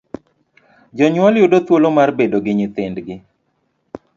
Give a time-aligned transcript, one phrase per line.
[0.97, 3.15] Jonyuol yudo thuolo mar bedo gi nyithindgi.